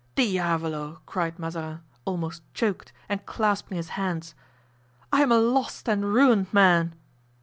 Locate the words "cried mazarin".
1.05-1.81